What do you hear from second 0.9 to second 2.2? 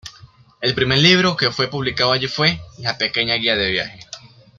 libro que fue publicado